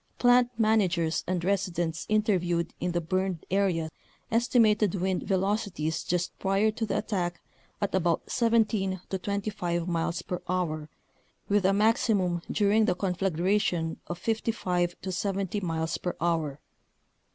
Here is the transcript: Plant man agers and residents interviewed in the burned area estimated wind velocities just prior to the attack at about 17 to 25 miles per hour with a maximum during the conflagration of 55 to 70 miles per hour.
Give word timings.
Plant 0.17 0.49
man 0.57 0.81
agers 0.81 1.23
and 1.27 1.43
residents 1.43 2.07
interviewed 2.09 2.73
in 2.79 2.91
the 2.91 2.99
burned 2.99 3.45
area 3.51 3.91
estimated 4.31 4.95
wind 4.95 5.21
velocities 5.21 6.03
just 6.03 6.35
prior 6.39 6.71
to 6.71 6.87
the 6.87 6.97
attack 6.97 7.39
at 7.79 7.93
about 7.93 8.27
17 8.27 8.99
to 9.11 9.19
25 9.19 9.87
miles 9.87 10.23
per 10.23 10.41
hour 10.49 10.89
with 11.49 11.65
a 11.67 11.71
maximum 11.73 12.41
during 12.49 12.85
the 12.85 12.95
conflagration 12.95 13.99
of 14.07 14.17
55 14.17 14.95
to 15.03 15.11
70 15.11 15.59
miles 15.61 15.99
per 15.99 16.15
hour. 16.19 16.59